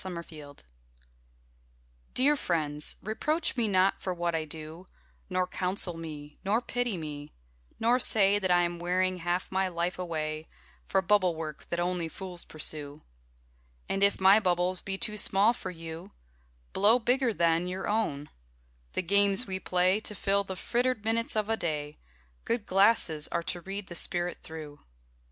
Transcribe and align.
Dear 0.01 0.23
Friends 0.23 0.65
Dear 2.15 2.35
friends, 2.35 2.95
reproach 3.03 3.55
me 3.55 3.67
not 3.67 4.01
for 4.01 4.15
what 4.15 4.33
I 4.33 4.45
do, 4.45 4.87
Nor 5.29 5.45
counsel 5.45 5.95
me, 5.95 6.39
nor 6.43 6.59
pity 6.59 6.97
me; 6.97 7.33
nor 7.79 7.99
say 7.99 8.39
That 8.39 8.49
I 8.49 8.63
am 8.63 8.79
wearing 8.79 9.17
half 9.17 9.51
my 9.51 9.67
life 9.67 9.99
away 9.99 10.47
For 10.87 11.03
bubble 11.03 11.35
work 11.35 11.69
that 11.69 11.79
only 11.79 12.07
fools 12.07 12.43
pursue. 12.45 13.03
And 13.87 14.01
if 14.01 14.19
my 14.19 14.39
bubbles 14.39 14.81
be 14.81 14.97
too 14.97 15.17
small 15.17 15.53
for 15.53 15.69
you, 15.69 16.13
Blow 16.73 16.97
bigger 16.97 17.31
then 17.31 17.67
your 17.67 17.87
own: 17.87 18.31
the 18.93 19.03
games 19.03 19.45
we 19.45 19.59
play 19.59 19.99
To 19.99 20.15
fill 20.15 20.43
the 20.43 20.55
frittered 20.55 21.05
minutes 21.05 21.35
of 21.35 21.47
a 21.47 21.55
day, 21.55 21.99
Good 22.43 22.65
glasses 22.65 23.27
are 23.27 23.43
to 23.43 23.61
read 23.61 23.85
the 23.85 23.93
spirit 23.93 24.39
through. 24.41 24.79